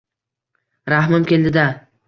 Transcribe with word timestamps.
Rahmim 0.95 1.29
keldi-da 1.33 1.71